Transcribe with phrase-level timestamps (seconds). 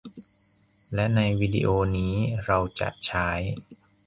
[0.93, 1.67] และในวิดีโอ
[1.97, 2.15] นี้
[2.45, 3.29] เราจะใช้